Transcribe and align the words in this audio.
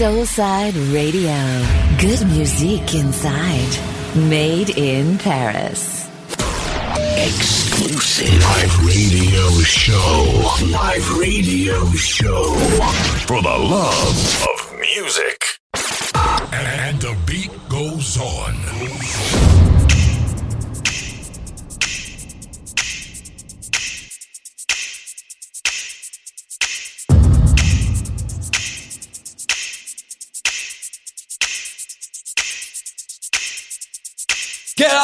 Soulside 0.00 0.94
Radio. 0.94 1.36
Good 1.98 2.26
music 2.28 2.94
inside. 2.94 3.68
Made 4.16 4.70
in 4.70 5.18
Paris. 5.18 6.08
Exclusive 7.18 8.32
live 8.42 8.86
radio 8.86 9.50
show. 9.60 10.56
Live 10.72 11.18
radio 11.18 11.84
show. 11.90 12.54
For 13.26 13.42
the 13.42 13.58
love 13.58 14.46
of 14.48 14.80
music. 14.80 15.39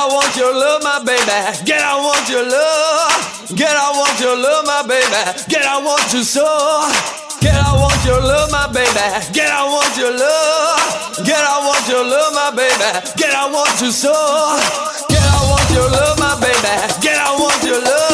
I 0.06 0.08
want 0.08 0.36
your 0.36 0.54
love, 0.54 0.84
my 0.84 1.02
baby. 1.02 1.66
Get, 1.66 1.82
I 1.82 1.98
want 1.98 2.30
your 2.30 2.46
love. 2.46 3.50
Get, 3.58 3.74
I 3.74 3.90
want 3.90 4.14
your 4.22 4.38
love, 4.38 4.62
my 4.62 4.86
baby. 4.86 5.10
Get, 5.50 5.66
I 5.66 5.82
want 5.82 6.06
you 6.14 6.22
so. 6.22 6.46
Get, 7.42 7.58
I 7.58 7.74
want 7.74 7.98
your 8.06 8.22
love, 8.22 8.46
my 8.52 8.70
baby. 8.70 9.02
Get, 9.34 9.50
I 9.50 9.66
want 9.66 9.98
your 9.98 10.14
love. 10.14 11.26
Get, 11.26 11.42
I 11.42 11.58
want 11.58 11.88
your 11.90 12.06
love, 12.06 12.32
my 12.38 12.54
baby. 12.54 12.86
Get, 13.18 13.34
I 13.34 13.50
want 13.50 13.74
you 13.82 13.90
so. 13.90 14.14
Get, 15.10 15.26
I 15.26 15.42
want 15.50 15.66
your 15.74 15.90
love, 15.90 16.14
my 16.22 16.38
baby. 16.38 16.74
Get, 17.02 17.18
I 17.18 17.34
want 17.34 17.58
your 17.66 17.82
love. 17.82 18.05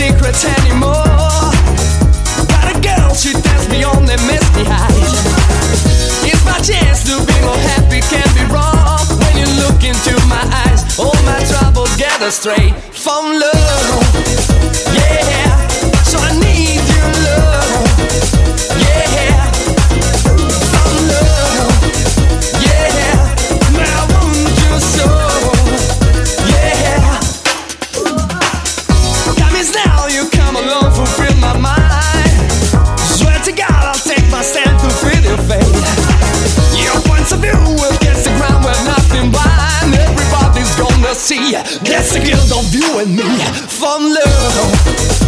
Secrets 0.00 0.46
anymore. 0.46 1.04
Got 2.48 2.72
a 2.72 2.76
girl, 2.80 3.12
she 3.12 3.32
tells 3.32 3.68
me 3.68 3.84
on 3.84 4.06
the 4.06 4.16
misty 4.24 4.64
heights. 4.64 5.20
It's 6.24 6.42
my 6.46 6.58
chance 6.64 7.04
to 7.04 7.20
be 7.28 7.36
more 7.44 7.60
happy, 7.72 8.00
can't 8.08 8.32
be 8.32 8.44
wrong. 8.48 9.04
When 9.20 9.34
you 9.36 9.48
look 9.60 9.84
into 9.84 10.14
my 10.26 10.44
eyes, 10.64 10.98
all 10.98 11.20
my 11.28 11.40
troubles 11.44 11.94
gather 11.96 12.30
straight 12.30 12.74
from 12.96 13.38
love. 13.44 14.29
That's 42.10 42.18
the 42.18 42.30
guilt 42.30 42.52
of 42.52 42.74
you 42.74 42.98
and 43.00 43.16
me 43.16 43.22
from 43.68 44.02
love. 44.02 45.19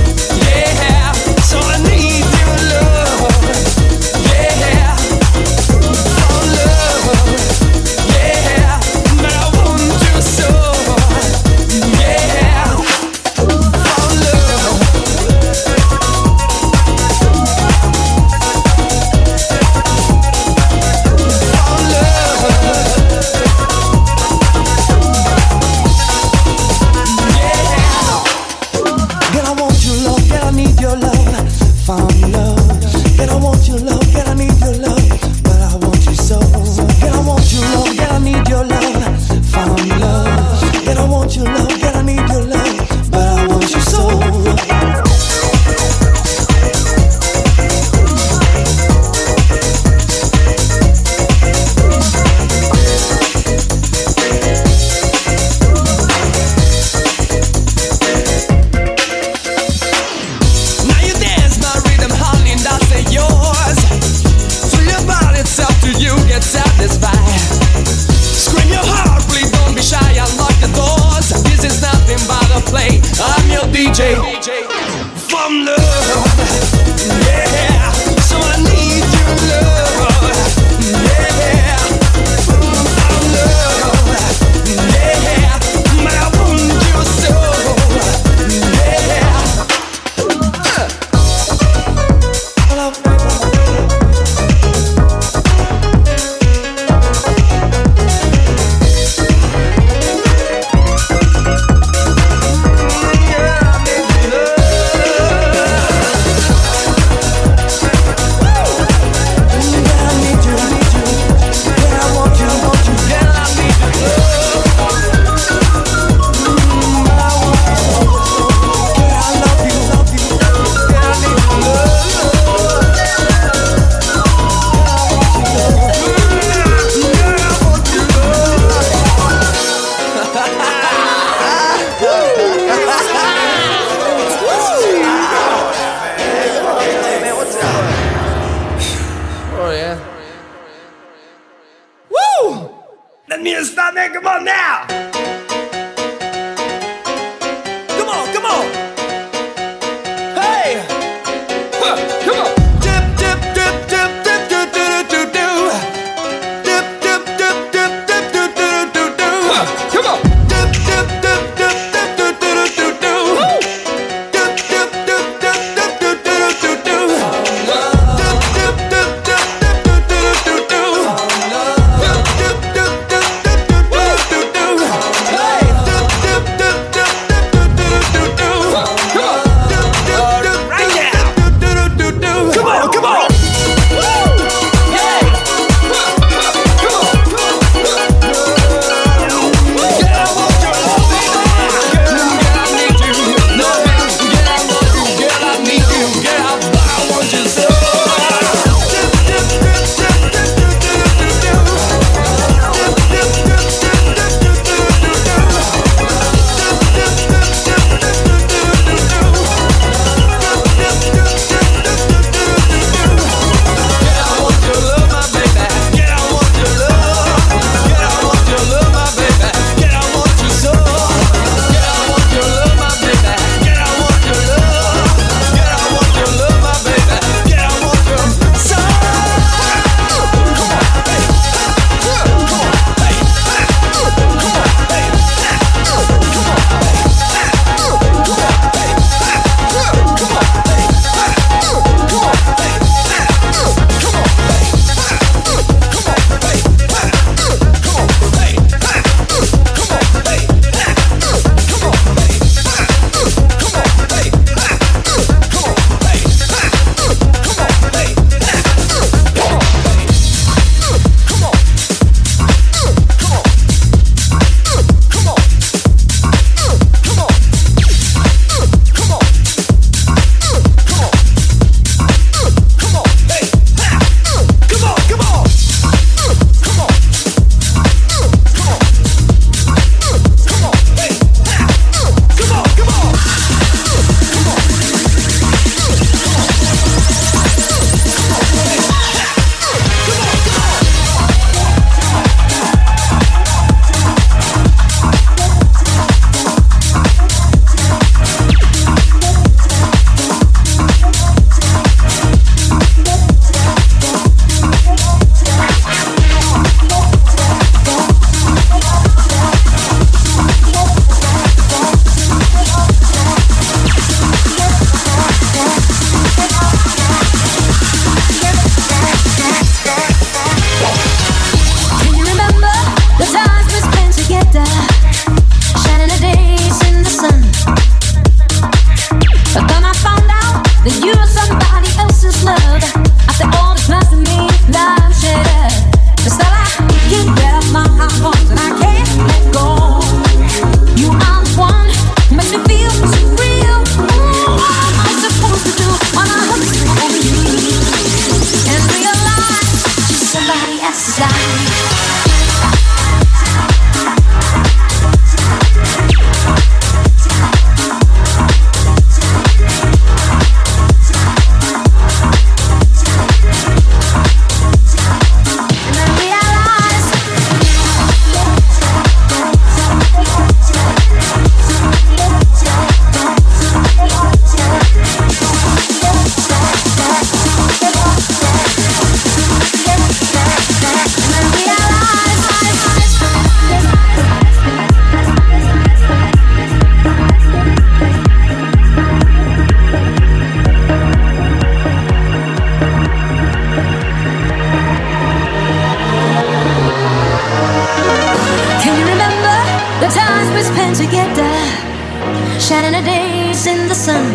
spending 402.83 403.01
the 403.01 403.07
days 403.07 403.67
in 403.67 403.87
the 403.87 403.95
sun. 403.95 404.27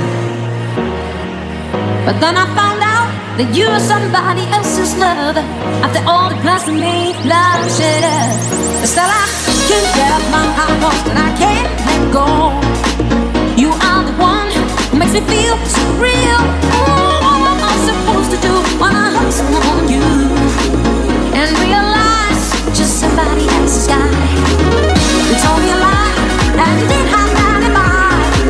But 2.06 2.16
then 2.24 2.36
I 2.38 2.46
found 2.56 2.80
out 2.80 3.12
that 3.38 3.50
you 3.52 3.68
were 3.68 3.84
somebody 3.84 4.44
else's 4.56 4.96
lover. 4.96 5.44
After 5.84 6.00
all 6.08 6.30
the 6.32 6.40
plans 6.40 6.64
we 6.64 6.80
made, 6.80 7.16
love 7.28 7.60
shit 7.76 8.04
up. 8.08 8.40
But 8.80 8.88
still, 8.88 9.04
I 9.04 9.26
can't 9.68 9.90
get 10.00 10.10
up 10.16 10.26
my 10.32 10.48
heart 10.56 10.76
lost 10.80 11.06
and 11.12 11.20
I 11.20 11.32
can't 11.36 11.72
let 11.88 12.02
go. 12.16 12.28
You 13.60 13.70
are 13.88 14.04
the 14.08 14.16
one 14.16 14.48
who 14.56 14.96
makes 14.96 15.12
me 15.12 15.24
feel 15.28 15.56
so 15.76 15.84
real. 16.00 16.42
Oh, 16.72 17.20
what 17.28 17.52
am 17.52 17.68
I 17.68 17.74
supposed 17.84 18.32
to 18.32 18.40
do 18.48 18.54
when 18.80 18.94
I 18.96 19.08
hustle 19.20 19.60
on 19.76 19.84
you 19.92 20.08
and 21.36 21.48
realize 21.68 22.44
just 22.80 23.04
somebody 23.04 23.44
else's 23.60 23.88
guy? 23.92 24.08
You 25.28 25.36
told 25.44 25.60
me 25.60 25.70
a 25.76 25.80
lie 25.84 26.16
and 26.64 26.76
you 26.80 26.88
did 26.88 27.08
hide. 27.12 27.27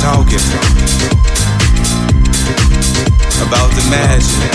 talking 0.00 0.38
about 3.42 3.68
the 3.74 3.82
magic, 3.90 4.50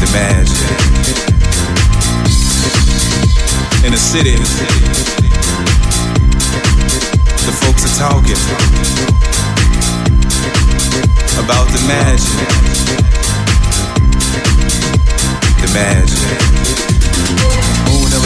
the 0.00 0.06
magic 0.12 0.84
in 3.84 3.92
the 3.92 3.98
city. 3.98 4.36
The 7.44 7.52
folks 7.62 7.84
are 7.86 7.96
talking 8.00 8.40
about 11.38 11.68
the 11.70 11.80
magic, 11.86 12.48
the 15.60 15.68
magic 15.72 16.53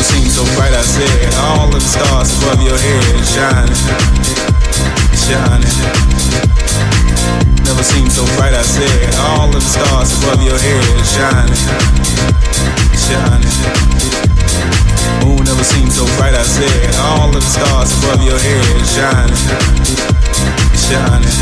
seemed 0.09 0.33
so 0.33 0.45
bright, 0.57 0.73
I 0.73 0.81
said, 0.81 1.35
All 1.37 1.69
of 1.69 1.75
the 1.75 1.81
stars 1.81 2.33
above 2.41 2.63
your 2.65 2.79
head 2.81 3.21
shining, 3.29 3.77
shining. 5.13 5.77
Never 7.65 7.85
seemed 7.85 8.13
so 8.13 8.25
bright, 8.37 8.55
I 8.57 8.63
said, 8.65 9.13
All 9.21 9.53
of 9.53 9.53
the 9.53 9.61
stars 9.61 10.11
above 10.17 10.41
your 10.41 10.57
head 10.57 11.05
shining, 11.05 11.61
shining. 12.97 13.53
Moon 15.21 15.45
never 15.45 15.65
seemed 15.65 15.93
so 15.93 16.05
bright, 16.17 16.33
I 16.33 16.43
said, 16.43 16.95
All 17.13 17.29
of 17.29 17.35
the 17.35 17.45
stars 17.45 17.93
above 18.01 18.23
your 18.25 18.39
head 18.41 18.81
shining, 18.89 19.37
shining 20.73 21.37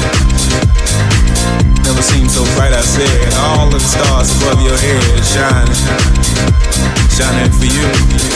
never 1.86 2.02
seemed 2.02 2.30
so 2.30 2.42
bright. 2.56 2.72
I 2.72 2.82
said, 2.82 3.32
all 3.38 3.68
of 3.68 3.72
the 3.72 3.78
stars 3.78 4.34
above 4.42 4.60
your 4.60 4.76
head 4.76 5.22
shining, 5.22 5.78
shining 7.14 7.52
for 7.52 7.64
you. 7.64 8.35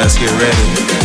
let's 0.00 0.16
get 0.16 0.30
ready. 0.40 0.99